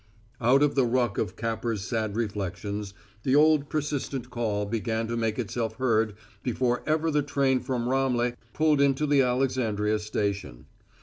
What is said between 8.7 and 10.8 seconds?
into the Alexandria station.